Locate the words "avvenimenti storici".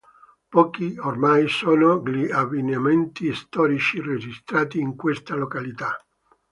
2.31-4.01